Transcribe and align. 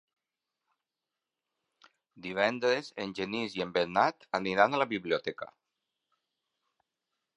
Divendres 2.27 2.91
en 3.05 3.13
Genís 3.19 3.57
i 3.59 3.63
en 3.69 3.75
Bernat 3.77 4.27
aniran 4.41 4.73
a 4.73 4.81
la 4.85 4.89
biblioteca. 4.95 5.51